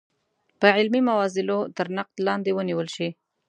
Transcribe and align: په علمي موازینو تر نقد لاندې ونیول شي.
په 0.59 0.67
علمي 0.77 1.01
موازینو 1.09 1.59
تر 1.77 1.87
نقد 1.97 2.15
لاندې 2.27 2.51
ونیول 2.53 2.87
شي. 2.95 3.07